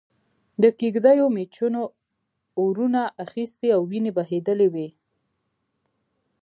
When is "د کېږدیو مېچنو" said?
0.61-1.83